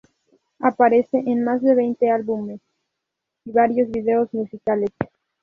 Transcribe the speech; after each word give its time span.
Aparece 0.59 1.19
en 1.27 1.43
más 1.43 1.61
de 1.61 1.75
veinte 1.75 2.09
álbumes 2.09 2.59
y 3.45 3.51
varios 3.51 3.87
vídeos 3.91 4.33
musicales. 4.33 4.89